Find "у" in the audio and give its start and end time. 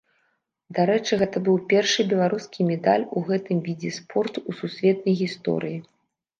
3.21-3.25